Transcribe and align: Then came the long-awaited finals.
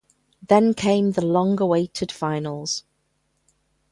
Then 0.41 0.73
came 0.73 1.11
the 1.11 1.23
long-awaited 1.23 2.11
finals. 2.11 2.81